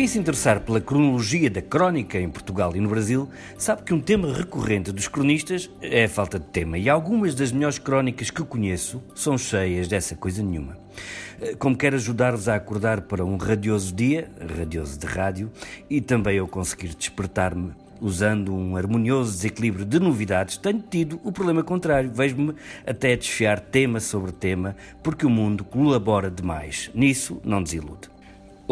[0.00, 4.00] Quem se interessar pela cronologia da crónica em Portugal e no Brasil sabe que um
[4.00, 8.42] tema recorrente dos cronistas é a falta de tema e algumas das melhores crónicas que
[8.42, 10.78] conheço são cheias dessa coisa nenhuma.
[11.58, 15.52] Como quero ajudar-vos a acordar para um radioso dia, radioso de rádio,
[15.90, 21.62] e também eu conseguir despertar-me usando um harmonioso desequilíbrio de novidades, tenho tido o problema
[21.62, 22.10] contrário.
[22.10, 22.54] Vejo-me
[22.86, 26.90] até desfiar tema sobre tema, porque o mundo colabora demais.
[26.94, 28.08] Nisso, não desilude.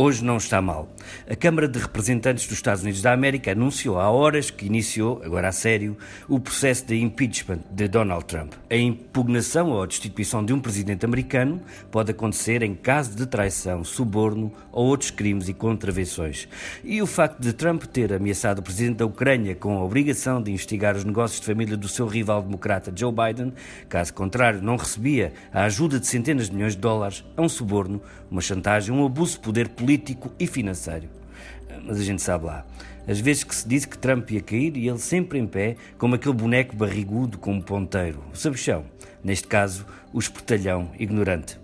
[0.01, 0.89] Hoje não está mal.
[1.29, 5.49] A Câmara de Representantes dos Estados Unidos da América anunciou há horas que iniciou, agora
[5.49, 5.97] a sério,
[6.29, 8.53] o processo de impeachment de Donald Trump.
[8.71, 13.83] A impugnação ou a destituição de um presidente americano pode acontecer em caso de traição,
[13.83, 16.47] suborno ou outros crimes e contravenções.
[16.85, 20.53] E o facto de Trump ter ameaçado o presidente da Ucrânia com a obrigação de
[20.53, 23.53] investigar os negócios de família do seu rival democrata Joe Biden,
[23.89, 28.01] caso contrário, não recebia a ajuda de centenas de milhões de dólares, é um suborno,
[28.31, 31.09] uma chantagem, um abuso de poder político político e financeiro.
[31.83, 32.67] Mas a gente sabe lá.
[33.07, 36.15] Às vezes que se disse que Trump ia cair e ele sempre em pé, como
[36.15, 38.85] aquele boneco barrigudo com um ponteiro, o sabichão.
[39.25, 41.59] Neste caso, o espertalhão ignorante.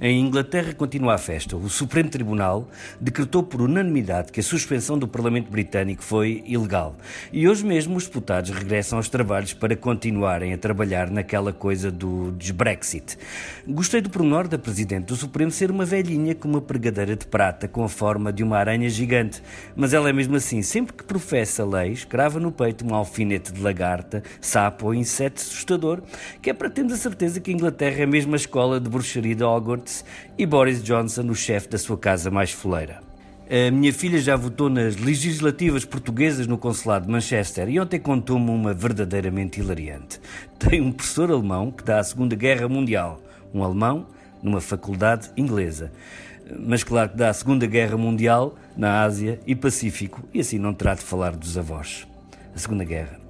[0.00, 1.56] Em Inglaterra continua a festa.
[1.56, 2.68] O Supremo Tribunal
[3.00, 6.94] decretou por unanimidade que a suspensão do Parlamento Britânico foi ilegal.
[7.32, 12.32] E hoje mesmo os deputados regressam aos trabalhos para continuarem a trabalhar naquela coisa do
[12.54, 13.18] Brexit.
[13.66, 17.66] Gostei do pormenor da Presidente do Supremo ser uma velhinha com uma pregadeira de prata
[17.66, 19.42] com a forma de uma aranha gigante.
[19.74, 23.60] Mas ela é mesmo assim, sempre que professa leis, crava no peito um alfinete de
[23.60, 26.02] lagarta, sapo ou inseto assustador,
[26.40, 29.34] que é para termos a certeza que a Inglaterra é mesmo a escola de bruxaria
[29.34, 29.87] de Hogwarts
[30.36, 33.00] e Boris Johnson o chefe da sua casa mais foleira.
[33.50, 38.50] A minha filha já votou nas legislativas portuguesas no consulado de Manchester e ontem contou-me
[38.50, 40.20] uma verdadeiramente hilariante.
[40.58, 43.22] Tem um professor alemão que dá a Segunda Guerra Mundial.
[43.54, 44.06] Um alemão
[44.42, 45.90] numa faculdade inglesa.
[46.58, 50.74] Mas claro que dá a Segunda Guerra Mundial na Ásia e Pacífico e assim não
[50.74, 52.06] terá de falar dos avós.
[52.54, 53.27] A Segunda Guerra.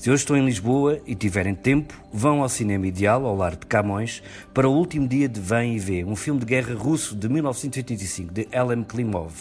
[0.00, 3.66] Se hoje estão em Lisboa e tiverem tempo, vão ao Cinema Ideal, ao Lar de
[3.66, 4.22] Camões,
[4.54, 8.32] para o último dia de Vem e Vê, um filme de guerra russo de 1985,
[8.32, 9.34] de Elem Klimov.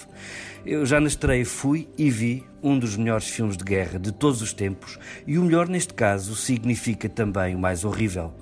[0.66, 4.42] Eu já na estreia fui e vi um dos melhores filmes de guerra de todos
[4.42, 8.34] os tempos e o melhor neste caso significa também o mais horrível.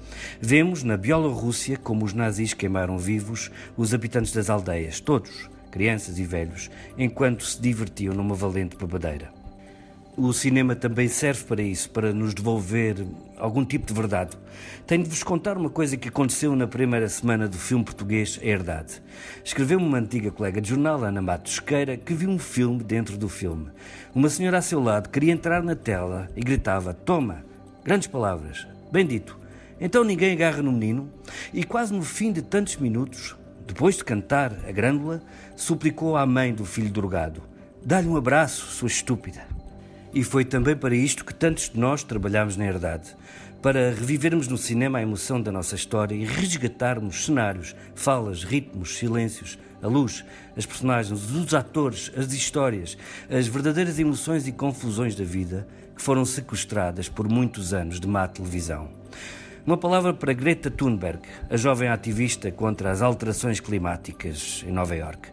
[0.42, 6.24] Vemos na Bielorrússia como os nazis queimaram vivos os habitantes das aldeias, todos, crianças e
[6.24, 9.37] velhos, enquanto se divertiam numa valente babadeira.
[10.20, 13.06] O cinema também serve para isso, para nos devolver
[13.38, 14.36] algum tipo de verdade.
[14.88, 18.46] Tenho de vos contar uma coisa que aconteceu na primeira semana do filme português A
[18.48, 19.00] Herdade.
[19.46, 23.30] Escreveu-me uma antiga colega de jornal, Ana Matos Sequeira, que viu um filme dentro do
[23.30, 23.68] filme.
[24.16, 27.46] Uma senhora a seu lado queria entrar na tela e gritava: Toma!
[27.84, 28.68] Grandes palavras.
[28.92, 29.38] Bem dito.
[29.80, 31.12] Então ninguém agarra no menino
[31.54, 33.36] e, quase no fim de tantos minutos,
[33.68, 35.22] depois de cantar a grândula,
[35.56, 37.44] suplicou à mãe do filho drogado:
[37.86, 39.57] Dá-lhe um abraço, sua estúpida.
[40.14, 43.16] E foi também para isto que tantos de nós trabalhámos na Herdade
[43.62, 49.58] para revivermos no cinema a emoção da nossa história e resgatarmos cenários, falas, ritmos, silêncios,
[49.82, 50.24] a luz,
[50.56, 52.98] as personagens, os atores, as histórias,
[53.30, 58.28] as verdadeiras emoções e confusões da vida que foram sequestradas por muitos anos de má
[58.28, 58.90] televisão.
[59.66, 61.20] Uma palavra para Greta Thunberg,
[61.50, 65.30] a jovem ativista contra as alterações climáticas em Nova York.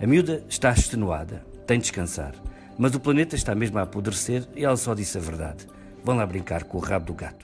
[0.00, 2.32] A miúda está extenuada, tem de descansar.
[2.78, 5.66] Mas o planeta está mesmo a apodrecer e ela só disse a verdade.
[6.02, 7.42] Vão lá brincar com o rabo do gato.